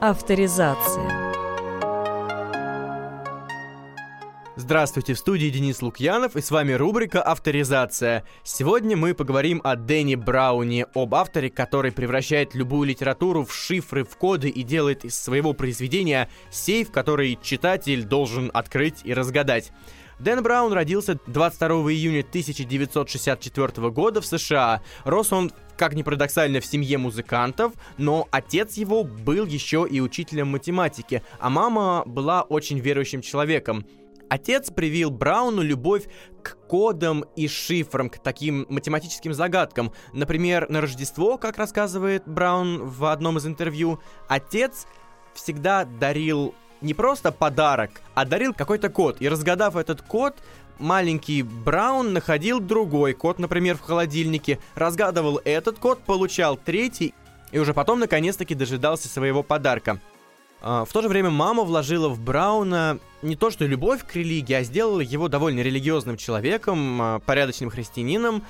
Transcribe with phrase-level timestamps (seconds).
[0.00, 1.34] Авторизация.
[4.54, 8.22] Здравствуйте, в студии Денис Лукьянов и с вами рубрика «Авторизация».
[8.44, 14.16] Сегодня мы поговорим о Дэнни Брауне, об авторе, который превращает любую литературу в шифры, в
[14.16, 19.72] коды и делает из своего произведения сейф, который читатель должен открыть и разгадать.
[20.18, 24.82] Дэн Браун родился 22 июня 1964 года в США.
[25.04, 30.48] Рос он как ни парадоксально, в семье музыкантов, но отец его был еще и учителем
[30.48, 33.86] математики, а мама была очень верующим человеком.
[34.28, 36.08] Отец привил Брауну любовь
[36.42, 39.92] к кодам и шифрам, к таким математическим загадкам.
[40.12, 44.86] Например, на Рождество, как рассказывает Браун в одном из интервью, отец
[45.32, 49.16] всегда дарил не просто подарок, а дарил какой-то код.
[49.20, 50.36] И разгадав этот код,
[50.78, 57.14] маленький Браун находил другой код, например, в холодильнике, разгадывал этот код, получал третий,
[57.52, 60.00] и уже потом наконец-таки дожидался своего подарка.
[60.60, 64.54] А, в то же время мама вложила в Брауна не то что любовь к религии,
[64.54, 68.42] а сделала его довольно религиозным человеком, а, порядочным христианином.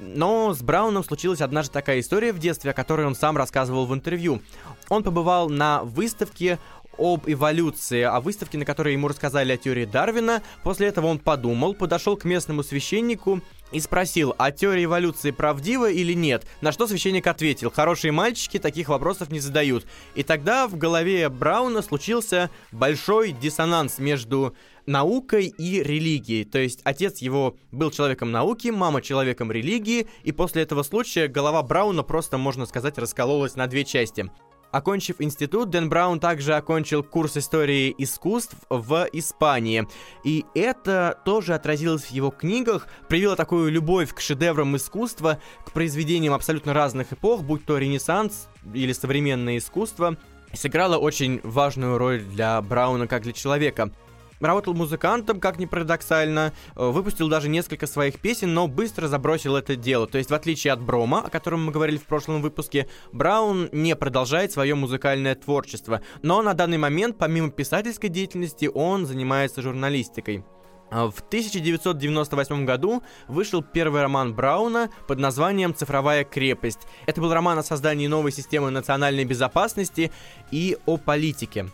[0.00, 3.94] Но с Брауном случилась однажды такая история в детстве, о которой он сам рассказывал в
[3.94, 4.42] интервью.
[4.88, 6.58] Он побывал на выставке
[6.98, 10.42] об эволюции, о выставке, на которой ему рассказали о теории Дарвина.
[10.62, 13.40] После этого он подумал, подошел к местному священнику
[13.72, 16.46] и спросил, а теория эволюции правдива или нет?
[16.60, 19.84] На что священник ответил, хорошие мальчики таких вопросов не задают.
[20.14, 24.54] И тогда в голове Брауна случился большой диссонанс между
[24.86, 26.44] наукой и религией.
[26.44, 31.62] То есть отец его был человеком науки, мама человеком религии, и после этого случая голова
[31.62, 34.30] Брауна просто, можно сказать, раскололась на две части.
[34.74, 39.86] Окончив институт, Дэн Браун также окончил курс истории искусств в Испании.
[40.24, 46.34] И это тоже отразилось в его книгах, привело такую любовь к шедеврам искусства, к произведениям
[46.34, 50.16] абсолютно разных эпох, будь то Ренессанс или современное искусство,
[50.52, 53.92] сыграло очень важную роль для Брауна как для человека
[54.40, 59.76] работал музыкантом, как ни парадоксально, э, выпустил даже несколько своих песен, но быстро забросил это
[59.76, 60.06] дело.
[60.06, 63.96] То есть, в отличие от Брома, о котором мы говорили в прошлом выпуске, Браун не
[63.96, 66.02] продолжает свое музыкальное творчество.
[66.22, 70.44] Но на данный момент, помимо писательской деятельности, он занимается журналистикой.
[70.90, 76.80] А в 1998 году вышел первый роман Брауна под названием «Цифровая крепость».
[77.06, 80.12] Это был роман о создании новой системы национальной безопасности
[80.52, 81.66] и о политике.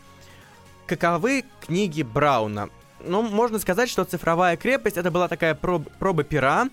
[0.90, 2.68] Каковы книги Брауна?
[2.98, 6.68] Ну, можно сказать, что «Цифровая крепость» это была такая проб, проба пера,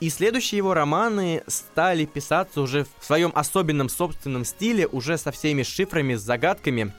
[0.00, 5.64] и следующие его романы стали писаться уже в своем особенном собственном стиле, уже со всеми
[5.64, 6.94] шифрами, с загадками.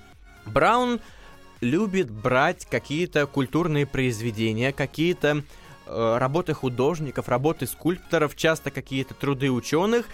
[0.45, 0.99] Браун
[1.59, 5.43] любит брать какие-то культурные произведения, какие-то
[5.87, 10.05] э, работы художников, работы скульпторов, часто какие-то труды ученых,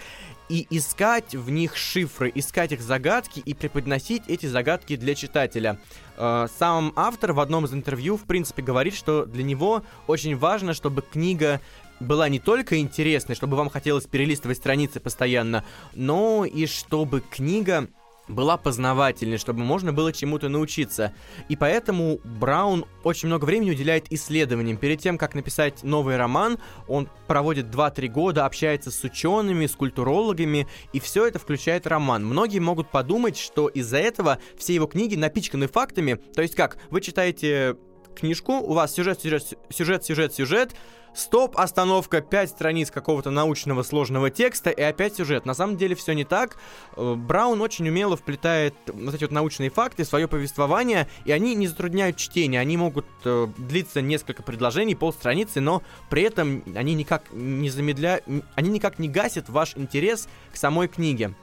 [0.48, 5.78] и искать в них шифры, искать их загадки и преподносить эти загадки для читателя.
[6.16, 10.74] Э, сам автор в одном из интервью, в принципе, говорит, что для него очень важно,
[10.74, 11.60] чтобы книга
[12.00, 15.64] была не только интересной, чтобы вам хотелось перелистывать страницы постоянно,
[15.94, 17.88] но и чтобы книга
[18.28, 21.12] была познавательной, чтобы можно было чему-то научиться.
[21.48, 24.76] И поэтому Браун очень много времени уделяет исследованиям.
[24.76, 30.66] Перед тем, как написать новый роман, он проводит 2-3 года, общается с учеными, с культурологами,
[30.92, 32.24] и все это включает роман.
[32.24, 36.14] Многие могут подумать, что из-за этого все его книги напичканы фактами.
[36.34, 37.76] То есть как, вы читаете
[38.16, 40.74] книжку, у вас сюжет, сюжет, сюжет, сюжет, сюжет,
[41.16, 45.46] Стоп, остановка, 5 страниц какого-то научного сложного текста и опять сюжет.
[45.46, 46.58] На самом деле все не так.
[46.94, 51.68] Э, Браун очень умело вплетает вот эти вот научные факты свое повествование, и они не
[51.68, 52.60] затрудняют чтение.
[52.60, 58.22] Они могут э, длиться несколько предложений, полстраницы, но при этом они никак не замедляют,
[58.54, 61.34] они никак не гасят ваш интерес к самой книге.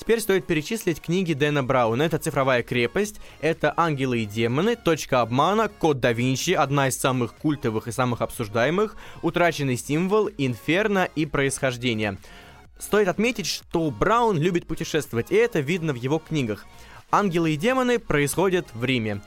[0.00, 2.02] Теперь стоит перечислить книги Дэна Брауна.
[2.02, 7.34] Это «Цифровая крепость», это «Ангелы и демоны», «Точка обмана», «Код да Винчи», одна из самых
[7.34, 12.16] культовых и самых обсуждаемых, «Утраченный символ», «Инферно» и «Происхождение».
[12.78, 16.64] Стоит отметить, что Браун любит путешествовать, и это видно в его книгах.
[17.10, 19.20] «Ангелы и демоны» происходят в Риме.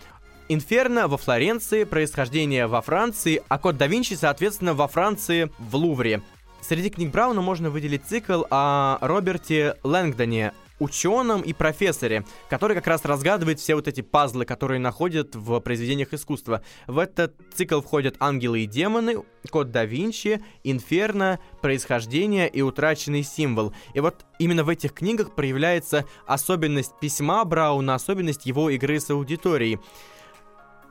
[0.50, 6.24] Инферно во Флоренции, происхождение во Франции, а Код да Винчи, соответственно, во Франции в Лувре.
[6.62, 13.06] Среди книг Брауна можно выделить цикл о Роберте Лэнгдоне, ученом и профессоре, который как раз
[13.06, 16.64] разгадывает все вот эти пазлы, которые находят в произведениях искусства.
[16.88, 23.74] В этот цикл входят «Ангелы и демоны», «Код да Винчи», «Инферно», «Происхождение» и «Утраченный символ».
[23.94, 29.80] И вот именно в этих книгах проявляется особенность письма Брауна, особенность его игры с аудиторией.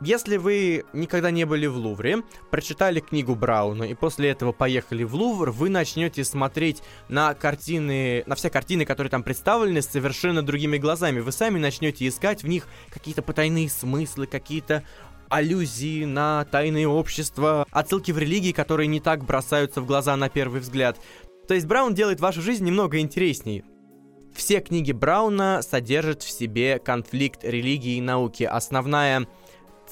[0.05, 5.15] Если вы никогда не были в Лувре, прочитали книгу Брауна и после этого поехали в
[5.15, 11.21] Лувр, вы начнете смотреть на картины, на все картины, которые там представлены, совершенно другими глазами.
[11.21, 14.83] Вы сами начнете искать в них какие-то потайные смыслы, какие-то
[15.29, 20.63] аллюзии на тайные общества, отсылки в религии, которые не так бросаются в глаза на первый
[20.63, 20.99] взгляд.
[21.47, 23.63] То есть Браун делает вашу жизнь немного интересней.
[24.35, 28.45] Все книги Брауна содержат в себе конфликт религии и науки.
[28.45, 29.29] Основная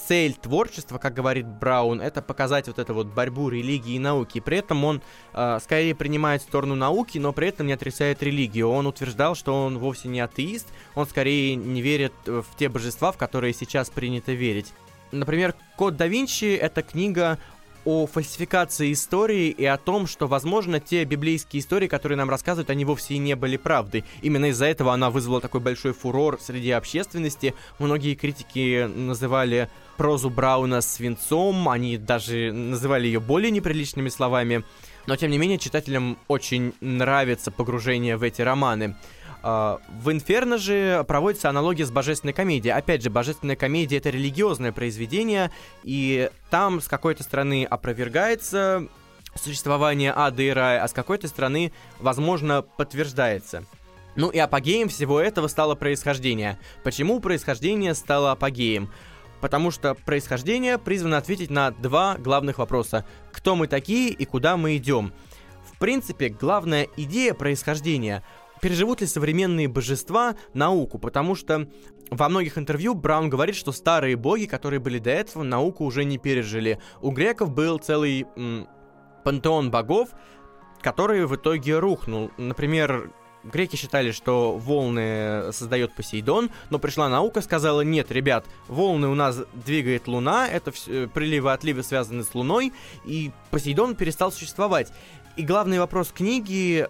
[0.08, 4.40] цель творчества, как говорит Браун, это показать вот эту вот борьбу религии и науки.
[4.40, 5.02] При этом он
[5.32, 8.68] э, скорее принимает сторону науки, но при этом не отрицает религию.
[8.68, 13.16] Он утверждал, что он вовсе не атеист, он скорее не верит в те божества, в
[13.16, 14.72] которые сейчас принято верить.
[15.12, 17.38] Например, «Код да Винчи»— это книга
[17.84, 22.84] о фальсификации истории и о том, что, возможно, те библейские истории, которые нам рассказывают, они
[22.84, 24.04] вовсе и не были правдой.
[24.22, 27.54] Именно из-за этого она вызвала такой большой фурор среди общественности.
[27.78, 29.70] Многие критики называли
[30.00, 34.64] прозу Брауна свинцом, они даже называли ее более неприличными словами.
[35.04, 38.96] Но, тем не менее, читателям очень нравится погружение в эти романы.
[39.42, 42.74] А, в «Инферно» же проводится аналогия с «Божественной комедией».
[42.74, 45.50] Опять же, «Божественная комедия»— это религиозное произведение,
[45.82, 48.88] и там с какой-то стороны опровергается
[49.34, 53.66] существование ада и рая, а с какой-то стороны, возможно, подтверждается.
[54.16, 56.58] Ну и апогеем всего этого стало происхождение.
[56.84, 58.90] Почему происхождение стало апогеем?
[59.40, 63.06] Потому что происхождение призвано ответить на два главных вопроса.
[63.32, 65.12] Кто мы такие и куда мы идем?
[65.64, 68.22] В принципе, главная идея происхождения—
[68.60, 71.68] переживут ли современные божества науку, потому что
[72.10, 76.18] во многих интервью Браун говорит, что старые боги, которые были до этого, науку уже не
[76.18, 76.78] пережили.
[77.00, 78.68] У греков был целый м,
[79.24, 80.10] пантеон богов,
[80.80, 82.30] который в итоге рухнул.
[82.36, 83.12] Например,
[83.44, 89.38] греки считали, что волны создает Посейдон, но пришла наука, сказала, нет, ребят, волны у нас
[89.52, 92.72] двигает Луна, это все, приливы и отливы связаны с Луной,
[93.04, 94.92] и Посейдон перестал существовать.
[95.36, 96.86] И главный вопрос книги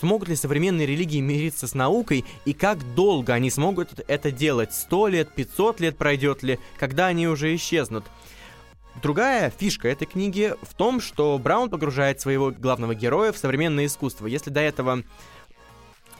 [0.00, 4.74] смогут ли современные религии мириться с наукой и как долго они смогут это делать?
[4.74, 8.04] Сто лет, 500 лет пройдет ли, когда они уже исчезнут?
[9.02, 14.26] Другая фишка этой книги в том, что Браун погружает своего главного героя в современное искусство.
[14.26, 15.04] Если до этого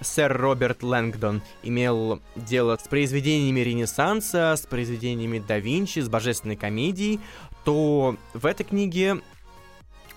[0.00, 7.20] сэр Роберт Лэнгдон имел дело с произведениями Ренессанса, с произведениями да Винчи, с божественной комедией,
[7.64, 9.20] то в этой книге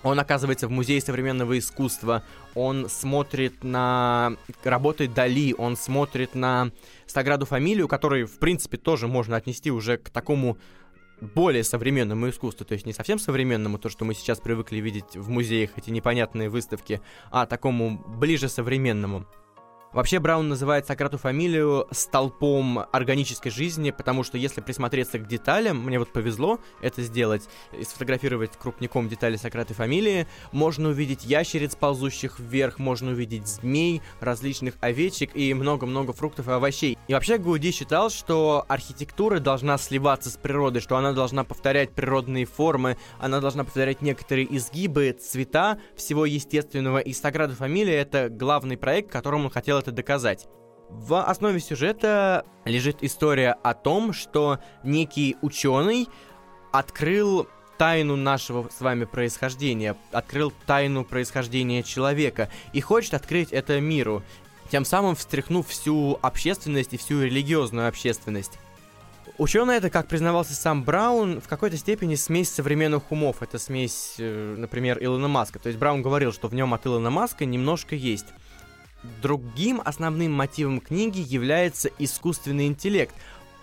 [0.02, 2.22] он оказывается в Музее современного искусства,
[2.54, 6.70] он смотрит на работы Дали, он смотрит на
[7.06, 10.58] Саграду Фамилию, который, в принципе, тоже можно отнести уже к такому
[11.20, 15.30] более современному искусству, то есть не совсем современному, то, что мы сейчас привыкли видеть в
[15.30, 19.26] музеях, эти непонятные выставки, а такому ближе современному.
[19.94, 26.00] Вообще Браун называет Сократу фамилию столпом органической жизни, потому что если присмотреться к деталям, мне
[26.00, 27.48] вот повезло это сделать,
[27.78, 34.74] и сфотографировать крупником детали Сократа фамилии, можно увидеть ящериц, ползущих вверх, можно увидеть змей, различных
[34.80, 36.93] овечек и много-много фруктов и овощей.
[37.06, 42.46] И вообще Гуди считал, что архитектура должна сливаться с природой, что она должна повторять природные
[42.46, 49.10] формы, она должна повторять некоторые изгибы, цвета всего естественного, и Саграда Фамилия— это главный проект,
[49.10, 50.46] которому он хотел это доказать.
[50.88, 56.08] В основе сюжета лежит история о том, что некий ученый
[56.72, 57.48] открыл
[57.78, 64.22] тайну нашего с вами происхождения, открыл тайну происхождения человека и хочет открыть это миру,
[64.70, 68.58] тем самым встряхнув всю общественность и всю религиозную общественность.
[69.36, 73.42] Ученый это, как признавался сам Браун, в какой-то степени смесь современных умов.
[73.42, 75.58] Это смесь, э, например, Илона Маска.
[75.58, 78.26] То есть Браун говорил, что в нем от Илона Маска немножко есть.
[79.20, 83.14] Другим основным мотивом книги является искусственный интеллект.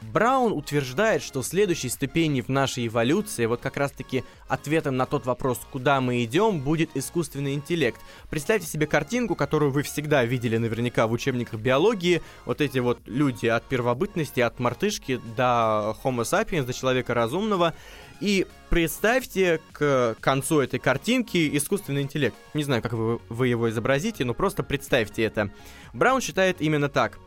[0.01, 5.60] Браун утверждает, что следующей ступенью в нашей эволюции, вот как раз-таки ответом на тот вопрос,
[5.72, 8.01] куда мы идем, будет искусственный интеллект.
[8.29, 12.22] Представьте себе картинку, которую вы всегда видели наверняка в учебниках биологии.
[12.46, 17.74] Вот эти вот люди от первобытности, от мартышки до Homo sapiens, до человека разумного.
[18.20, 22.36] И представьте к концу этой картинки искусственный интеллект.
[22.53, 25.51] Не знаю, как вы, вы его изобразите, но просто представьте это.
[25.93, 27.17] Браун считает именно так.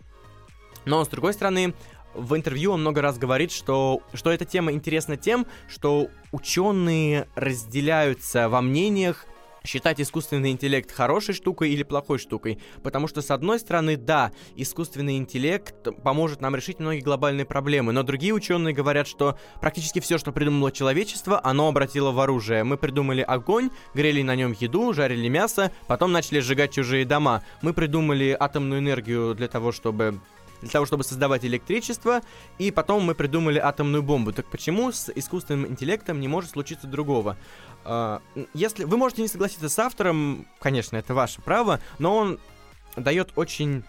[0.85, 1.75] Но, с другой стороны,
[2.15, 8.49] в интервью он много раз говорит, что, что эта тема интересна тем, что ученые разделяются
[8.49, 9.27] во мнениях
[9.67, 12.61] считать искусственный интеллект хорошей штукой или плохой штукой.
[12.83, 18.03] Потому что, с одной стороны, да, искусственный интеллект поможет нам решить многие глобальные проблемы, но
[18.03, 22.65] другие ученые говорят, что практически все, что придумало человечество, оно обратило в оружие.
[22.65, 27.43] Мы придумали огонь, грели на нем еду, жарили мясо, потом начали сжигать чужие дома.
[27.63, 30.21] Мы придумали атомную энергию для того, чтобы
[30.65, 32.23] для того, чтобы создавать электричество,
[32.59, 34.33] и потом мы придумали атомную бомбу.
[34.33, 37.37] Так почему с искусственным интеллектом не может случиться другого?
[37.85, 38.23] А,
[38.55, 42.41] если вы можете не согласиться с автором, конечно, это ваше право, но он
[42.97, 43.85] дает очень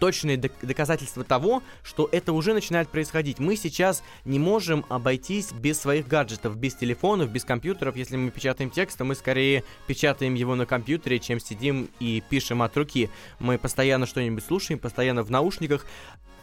[0.00, 3.38] точные доказательства того, что это уже начинает происходить.
[3.38, 7.94] Мы сейчас не можем обойтись без своих гаджетов, без телефонов, без компьютеров.
[7.94, 12.62] Если мы печатаем текст, то мы скорее печатаем его на компьютере, чем сидим и пишем
[12.62, 13.10] от руки.
[13.38, 15.86] Мы постоянно что-нибудь слушаем, постоянно в наушниках.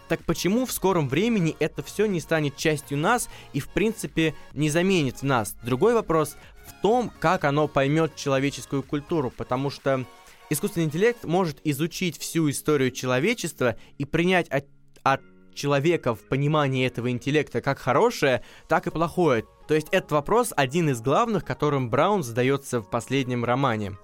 [0.08, 4.70] Так почему в скором времени это все не станет частью нас и, в принципе, не
[4.70, 5.56] заменит нас?
[5.64, 10.06] Другой вопрос в том, как оно поймет человеческую культуру, потому что
[10.50, 14.66] искусственный интеллект может изучить всю историю человечества и принять от,
[15.04, 15.22] от
[15.54, 19.46] человека в понимании этого интеллекта как хорошее, так и плохое.
[19.68, 23.98] То есть этот вопрос один из главных, которым Браун задается в последнем романе.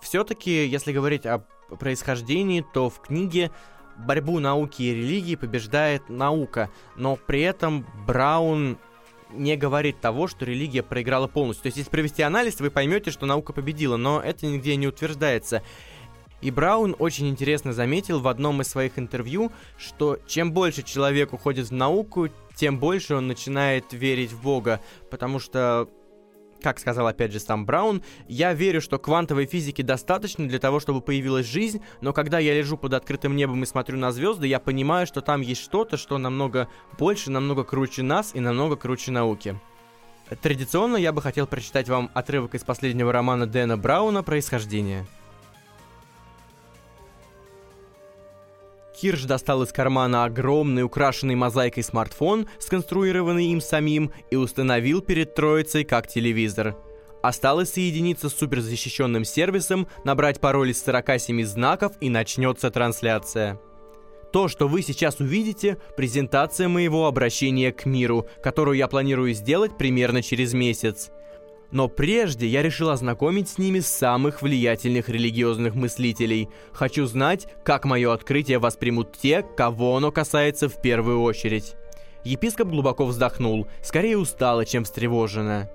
[0.00, 1.44] Все-таки, если говорить о
[1.80, 3.50] происхождении, то в книге
[3.96, 8.78] борьбу науки и религии побеждает наука, но при этом Браун
[9.30, 11.64] не говорит того, что религия проиграла полностью.
[11.64, 15.62] То есть, если провести анализ, вы поймете, что наука победила, но это нигде не утверждается.
[16.40, 21.68] И Браун очень интересно заметил в одном из своих интервью, что чем больше человек уходит
[21.68, 25.88] в науку, тем больше он начинает верить в Бога, потому что
[26.64, 31.02] как сказал опять же сам Браун, я верю, что квантовой физики достаточно для того, чтобы
[31.02, 35.06] появилась жизнь, но когда я лежу под открытым небом и смотрю на звезды, я понимаю,
[35.06, 36.68] что там есть что-то, что намного
[36.98, 39.60] больше, намного круче нас и намного круче науки.
[40.40, 45.06] Традиционно я бы хотел прочитать вам отрывок из последнего романа Дэна Брауна «Происхождение».
[48.94, 55.84] Кирш достал из кармана огромный, украшенный мозаикой смартфон, сконструированный им самим, и установил перед троицей
[55.84, 56.76] как телевизор.
[57.22, 63.58] Осталось соединиться с суперзащищенным сервисом, набрать пароль из 47 знаков и начнется трансляция.
[64.32, 70.22] То, что вы сейчас увидите, презентация моего обращения к миру, которую я планирую сделать примерно
[70.22, 71.10] через месяц.
[71.70, 76.48] Но прежде я решил ознакомить с ними самых влиятельных религиозных мыслителей.
[76.72, 81.74] Хочу знать, как мое открытие воспримут те, кого оно касается в первую очередь.
[82.24, 85.68] Епископ глубоко вздохнул, скорее устало, чем встревоженно.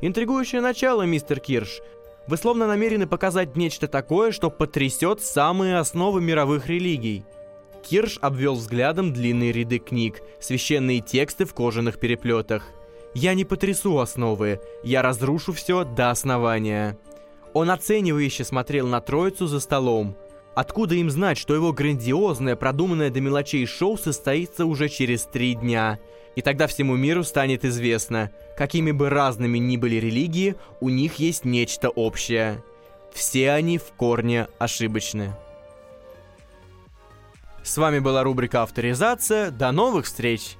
[0.00, 1.80] Интригующее начало, мистер Кирш.
[2.26, 7.24] Вы словно намерены показать нечто такое, что потрясет самые основы мировых религий.
[7.88, 12.64] Кирш обвел взглядом длинные ряды книг, священные тексты в кожаных переплетах.
[13.18, 16.98] Я не потрясу основы, я разрушу все до основания.
[17.54, 20.14] Он оценивающе смотрел на троицу за столом.
[20.54, 25.98] Откуда им знать, что его грандиозное, продуманное до мелочей шоу состоится уже через три дня?
[26.34, 31.46] И тогда всему миру станет известно, какими бы разными ни были религии, у них есть
[31.46, 32.62] нечто общее.
[33.14, 35.34] Все они в корне ошибочны.
[37.62, 39.50] С вами была рубрика «Авторизация».
[39.50, 40.58] До новых встреч!